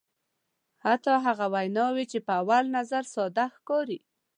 حتی 0.85 1.13
هغه 1.25 1.45
ویناوی 1.53 2.05
چې 2.11 2.19
په 2.25 2.33
اول 2.41 2.63
نظر 2.77 3.03
ساده 3.13 3.45
ښکاري. 3.55 3.99